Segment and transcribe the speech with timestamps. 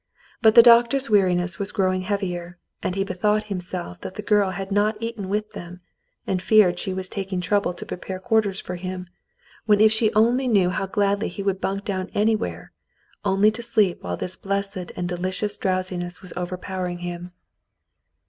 [0.41, 4.71] But the doctor's weariness was growing heavier, and he bethought himself that the girl had
[4.71, 5.79] not eaten with them,
[6.25, 9.07] and feared she was taking trouble to prepare quarters for him,
[9.67, 12.71] when if she only knew how gladly he would bunk down anywhere,—
[13.25, 17.31] only to sleep while this blessed and delicious drowsiness was over powering him.